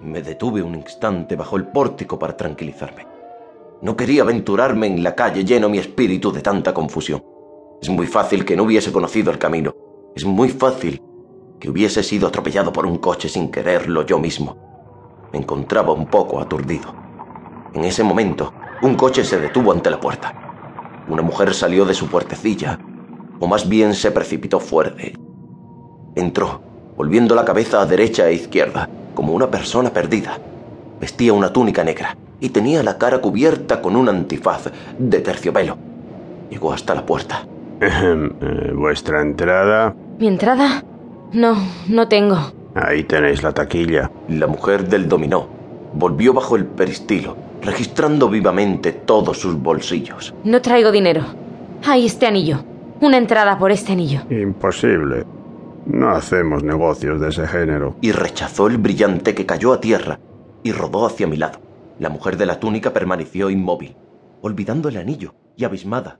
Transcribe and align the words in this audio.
Me 0.00 0.22
detuve 0.22 0.62
un 0.62 0.74
instante 0.74 1.36
bajo 1.36 1.56
el 1.56 1.66
pórtico 1.68 2.18
para 2.18 2.36
tranquilizarme. 2.36 3.06
No 3.82 3.96
quería 3.96 4.22
aventurarme 4.22 4.86
en 4.86 5.02
la 5.02 5.14
calle 5.14 5.44
lleno 5.44 5.68
mi 5.68 5.78
espíritu 5.78 6.32
de 6.32 6.40
tanta 6.40 6.72
confusión. 6.74 7.22
Es 7.80 7.88
muy 7.88 8.06
fácil 8.06 8.44
que 8.44 8.56
no 8.56 8.64
hubiese 8.64 8.92
conocido 8.92 9.30
el 9.30 9.38
camino. 9.38 9.74
Es 10.14 10.24
muy 10.24 10.48
fácil 10.48 11.02
que 11.58 11.70
hubiese 11.70 12.02
sido 12.02 12.28
atropellado 12.28 12.72
por 12.72 12.86
un 12.86 12.98
coche 12.98 13.28
sin 13.28 13.50
quererlo 13.50 14.04
yo 14.04 14.18
mismo. 14.18 14.56
Me 15.32 15.38
encontraba 15.38 15.92
un 15.92 16.06
poco 16.06 16.40
aturdido. 16.40 16.94
En 17.72 17.84
ese 17.84 18.04
momento, 18.04 18.52
un 18.82 18.94
coche 18.94 19.24
se 19.24 19.40
detuvo 19.40 19.72
ante 19.72 19.90
la 19.90 20.00
puerta. 20.00 21.04
Una 21.08 21.22
mujer 21.22 21.54
salió 21.54 21.84
de 21.84 21.94
su 21.94 22.08
puertecilla, 22.08 22.78
o 23.40 23.46
más 23.46 23.68
bien 23.68 23.94
se 23.94 24.10
precipitó 24.10 24.60
ella. 24.98 25.18
Entró, 26.14 26.60
volviendo 26.96 27.34
la 27.34 27.44
cabeza 27.44 27.80
a 27.80 27.86
derecha 27.86 28.28
e 28.28 28.34
izquierda, 28.34 28.88
como 29.14 29.32
una 29.32 29.50
persona 29.50 29.90
perdida. 29.90 30.38
Vestía 31.00 31.32
una 31.32 31.52
túnica 31.52 31.84
negra 31.84 32.16
y 32.40 32.48
tenía 32.50 32.82
la 32.82 32.98
cara 32.98 33.20
cubierta 33.20 33.80
con 33.80 33.96
un 33.96 34.08
antifaz 34.08 34.70
de 34.98 35.20
terciopelo. 35.20 35.76
Llegó 36.50 36.72
hasta 36.72 36.94
la 36.94 37.06
puerta. 37.06 37.46
Eh, 37.80 38.72
¿Vuestra 38.74 39.22
entrada? 39.22 39.94
¿Mi 40.18 40.28
entrada? 40.28 40.84
No, 41.32 41.56
no 41.88 42.08
tengo. 42.08 42.38
Ahí 42.74 43.04
tenéis 43.04 43.42
la 43.42 43.52
taquilla. 43.52 44.10
La 44.28 44.46
mujer 44.46 44.88
del 44.88 45.08
dominó 45.08 45.48
volvió 45.94 46.32
bajo 46.32 46.56
el 46.56 46.64
peristilo, 46.66 47.36
registrando 47.62 48.28
vivamente 48.28 48.92
todos 48.92 49.38
sus 49.38 49.60
bolsillos. 49.60 50.34
No 50.44 50.60
traigo 50.60 50.90
dinero. 50.92 51.22
Hay 51.86 52.06
este 52.06 52.26
anillo. 52.26 52.58
Una 53.00 53.18
entrada 53.18 53.58
por 53.58 53.70
este 53.70 53.92
anillo. 53.92 54.20
Imposible. 54.30 55.24
No 55.86 56.10
hacemos 56.10 56.62
negocios 56.62 57.20
de 57.20 57.28
ese 57.28 57.46
género. 57.46 57.96
Y 58.00 58.12
rechazó 58.12 58.66
el 58.66 58.78
brillante 58.78 59.34
que 59.34 59.46
cayó 59.46 59.72
a 59.72 59.80
tierra 59.80 60.18
y 60.62 60.72
rodó 60.72 61.06
hacia 61.06 61.26
mi 61.26 61.36
lado. 61.36 61.60
La 61.98 62.08
mujer 62.08 62.36
de 62.36 62.46
la 62.46 62.58
túnica 62.58 62.92
permaneció 62.92 63.50
inmóvil, 63.50 63.96
olvidando 64.40 64.88
el 64.88 64.96
anillo 64.96 65.34
y 65.56 65.64
abismada 65.64 66.18